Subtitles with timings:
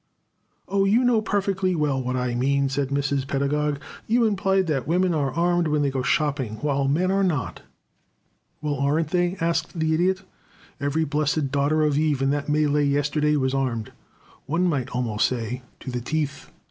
[0.67, 3.27] "O you know perfectly well what I mean," said Mrs.
[3.27, 3.79] Pedagog.
[4.07, 7.61] "You implied that women are armed when they go shopping, while men are not."
[8.63, 10.23] "Well, aren't they?" asked the Idiot.
[10.79, 13.91] "Every blessed daughter of Eve in that mêlée yesterday was armed,
[14.47, 16.49] one might almost say, to the teeth.